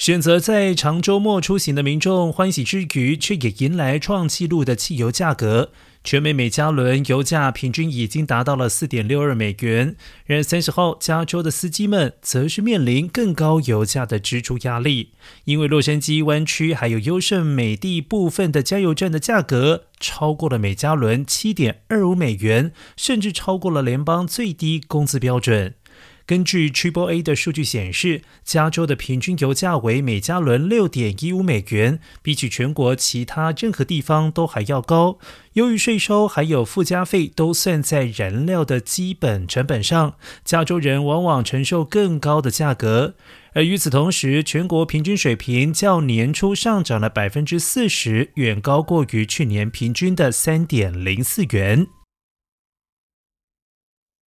[0.00, 5.72] 选择在长周末出行的民众欢喜之余，却也迎来创纪录的汽油价格。
[6.02, 9.94] 全美每加仑油价平均已经达到了四点六二美元。
[10.24, 15.10] 然而，三十号加州的司机们则是面临更高油价的支出压力，
[15.44, 25.74] 因为洛杉矶湾区还有优胜美地部分的加油站的价格超过了每加仑七点二五美元，甚至超过了联邦最低工资标准。
[26.30, 35.18] 根据 Triple A 的数据显示，加州的平均油价为每加仑六点一五美元，比起全国其他任何地方都还要高。
[35.54, 40.14] 由于税收还有附加费都算在燃料的基本成本上，
[40.44, 43.16] 加州人往往承受更高的价格。
[43.54, 51.88] 而与此同时，全国平均水平较年初上涨了百分之四十，远高过于去年平均的三点零四元。